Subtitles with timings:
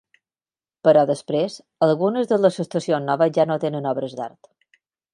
[0.87, 4.55] Però després, algunes de les estacions noves ja no tenen obres d'art.